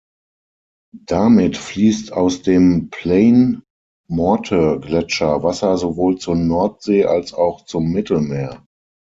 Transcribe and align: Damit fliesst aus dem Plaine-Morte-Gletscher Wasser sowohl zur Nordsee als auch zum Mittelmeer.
Damit 1.05 1.57
fliesst 1.57 2.11
aus 2.11 2.41
dem 2.41 2.89
Plaine-Morte-Gletscher 2.89 5.43
Wasser 5.43 5.77
sowohl 5.77 6.17
zur 6.17 6.35
Nordsee 6.37 7.05
als 7.05 7.35
auch 7.35 7.65
zum 7.65 7.91
Mittelmeer. 7.91 8.65